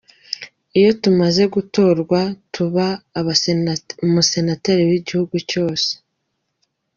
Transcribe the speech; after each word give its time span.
Iyo 0.77 0.91
tumaze 1.01 1.43
gutorwa 1.55 2.19
uba 2.65 2.87
umusenateri 4.05 4.81
w’igihugu 4.89 5.35
cyose. 5.51 5.89